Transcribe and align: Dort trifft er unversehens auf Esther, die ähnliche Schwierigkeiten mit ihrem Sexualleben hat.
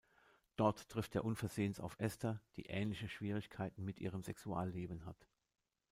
Dort 0.55 0.89
trifft 0.89 1.13
er 1.13 1.23
unversehens 1.23 1.79
auf 1.79 1.95
Esther, 1.99 2.41
die 2.55 2.65
ähnliche 2.65 3.07
Schwierigkeiten 3.07 3.85
mit 3.85 3.99
ihrem 3.99 4.23
Sexualleben 4.23 5.05
hat. 5.05 5.27